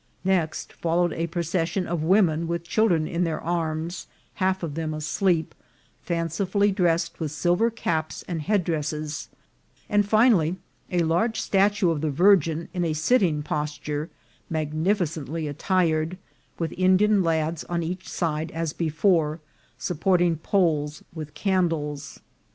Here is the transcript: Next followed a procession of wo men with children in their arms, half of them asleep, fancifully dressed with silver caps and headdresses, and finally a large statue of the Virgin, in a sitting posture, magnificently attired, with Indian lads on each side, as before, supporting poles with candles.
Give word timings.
Next 0.25 0.73
followed 0.73 1.13
a 1.13 1.27
procession 1.27 1.85
of 1.85 2.01
wo 2.01 2.23
men 2.23 2.47
with 2.47 2.63
children 2.63 3.05
in 3.07 3.23
their 3.23 3.39
arms, 3.39 4.07
half 4.41 4.63
of 4.63 4.73
them 4.73 4.95
asleep, 4.95 5.53
fancifully 6.01 6.71
dressed 6.71 7.19
with 7.19 7.31
silver 7.31 7.69
caps 7.69 8.25
and 8.27 8.41
headdresses, 8.41 9.29
and 9.87 10.03
finally 10.03 10.55
a 10.89 11.03
large 11.03 11.39
statue 11.39 11.91
of 11.91 12.01
the 12.01 12.09
Virgin, 12.09 12.67
in 12.73 12.83
a 12.83 12.93
sitting 12.93 13.43
posture, 13.43 14.09
magnificently 14.49 15.47
attired, 15.47 16.17
with 16.57 16.73
Indian 16.79 17.21
lads 17.21 17.63
on 17.65 17.83
each 17.83 18.09
side, 18.09 18.49
as 18.53 18.73
before, 18.73 19.39
supporting 19.77 20.35
poles 20.37 21.03
with 21.13 21.35
candles. 21.35 22.21